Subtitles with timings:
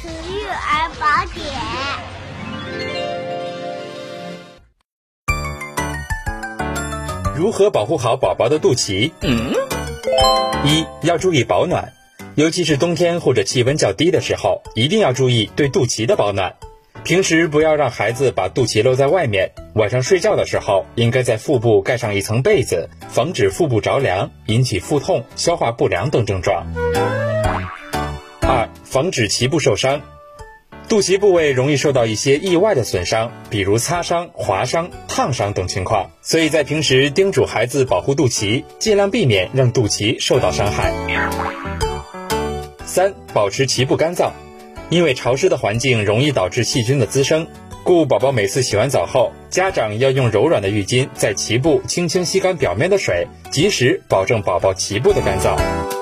[0.00, 1.04] 词育儿宝
[1.34, 1.44] 典。
[7.36, 9.12] 如何保护好宝宝的肚脐？
[9.20, 9.52] 嗯，
[10.64, 11.92] 一要注意保暖，
[12.34, 16.56] 尤其是冬天或者气温较低的时候，一定要注意对肚脐的保暖。
[17.04, 19.52] 平时不要让孩子把肚脐露在外面。
[19.74, 26.64] 晚上睡觉的时候，应该在腹部盖上一层被子，防止腹部着凉，引起腹痛、消化不良等症状。
[28.90, 30.00] 防止脐部受伤。
[30.88, 40.92] 肚脐部位容易受到一些意外的损伤，比如擦伤、划伤、烫伤等情况，所以在平时叮嘱孩子保护肚脐，尽量避免让肚脐受到伤害。
[42.84, 44.32] 三、保持脐部干燥。
[44.88, 47.46] 因为潮湿的环境容易导致细菌的滋生，
[47.84, 55.99] 故宝宝每次洗完澡后，家长要用柔软的浴巾在脐部轻轻吸干表面的水，及时保证宝宝脐部的干燥。